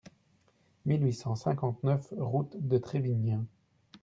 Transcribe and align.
mille 0.87 1.03
huit 1.05 1.13
cent 1.13 1.35
cinquante-neuf 1.35 2.11
route 2.17 2.55
de 2.57 2.79
Trévignin 2.79 3.45